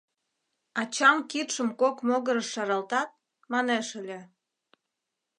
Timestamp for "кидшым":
1.31-1.69